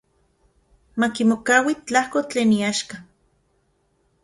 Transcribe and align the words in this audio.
Makimokaui 1.01 1.75
tlajko 1.87 2.19
tlen 2.29 2.51
iaxka. 2.59 2.97